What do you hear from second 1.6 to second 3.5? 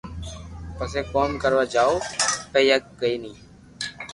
جاو پييا ڪئي ني